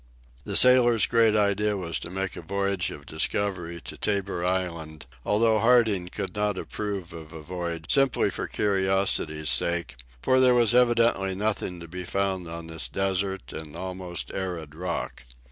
[0.45, 5.59] The sailor's great idea was to make a voyage of discovery to Tabor Island, although
[5.59, 11.35] Harding could not approve of a voyage simply for curiosity's sake, for there was evidently
[11.35, 15.21] nothing to be found on this desert and almost arid rock.